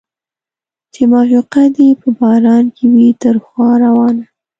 [0.93, 4.23] چې معشوقه دې په باران کې وي تر خوا روانه